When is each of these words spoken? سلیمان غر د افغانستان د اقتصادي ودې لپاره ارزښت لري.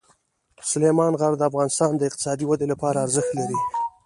سلیمان 0.71 1.13
غر 1.19 1.33
د 1.37 1.41
افغانستان 1.49 1.91
د 1.95 2.01
اقتصادي 2.09 2.45
ودې 2.47 2.67
لپاره 2.73 3.03
ارزښت 3.05 3.31
لري. 3.39 3.59